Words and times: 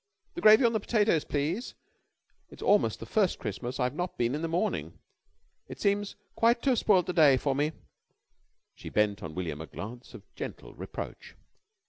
The 0.33 0.41
gravy 0.41 0.65
on 0.65 0.73
the 0.73 0.79
potatoes, 0.79 1.23
please. 1.23 1.75
It's 2.49 2.63
almost 2.63 2.99
the 2.99 3.05
first 3.05 3.37
Christmas 3.37 3.79
I've 3.79 3.93
not 3.93 4.17
been 4.17 4.33
in 4.33 4.41
the 4.41 4.47
morning. 4.47 4.97
It 5.67 5.79
seems 5.79 6.15
quite 6.35 6.63
to 6.63 6.71
have 6.71 6.79
spoilt 6.79 7.05
the 7.05 7.13
day 7.13 7.37
for 7.37 7.53
me." 7.53 7.71
She 8.73 8.89
bent 8.89 9.21
on 9.21 9.35
William 9.35 9.61
a 9.61 9.67
glance 9.67 10.15
of 10.15 10.23
gentle 10.33 10.73
reproach. 10.73 11.35